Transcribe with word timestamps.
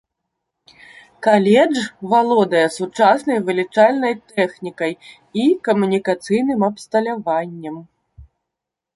Каледж 1.25 1.75
валодае 2.13 2.63
сучаснай 2.77 3.39
вылічальнай 3.49 4.15
тэхнікай 4.31 4.93
і 5.43 5.45
камунікацыйным 5.67 6.61
абсталяваннем. 6.69 7.77